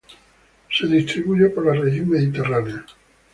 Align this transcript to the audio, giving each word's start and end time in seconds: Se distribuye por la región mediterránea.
Se 0.71 0.87
distribuye 0.87 1.49
por 1.51 1.67
la 1.67 1.79
región 1.79 2.09
mediterránea. 2.09 2.83